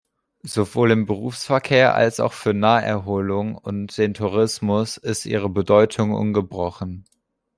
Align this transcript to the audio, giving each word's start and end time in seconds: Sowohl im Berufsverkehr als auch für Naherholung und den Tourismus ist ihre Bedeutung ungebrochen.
Sowohl 0.41 0.89
im 0.89 1.05
Berufsverkehr 1.05 1.93
als 1.93 2.19
auch 2.19 2.33
für 2.33 2.55
Naherholung 2.55 3.53
und 3.53 3.95
den 3.99 4.15
Tourismus 4.15 4.97
ist 4.97 5.27
ihre 5.27 5.47
Bedeutung 5.51 6.11
ungebrochen. 6.15 7.05